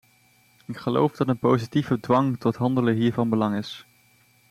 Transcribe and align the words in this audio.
Ik 0.65 0.77
geloof 0.77 1.11
dat 1.15 1.27
een 1.27 1.37
positieve 1.39 1.99
dwang 1.99 2.39
tot 2.39 2.55
handelen 2.55 2.95
hier 2.95 3.13
van 3.13 3.29
belang 3.29 3.57
is. 3.57 3.85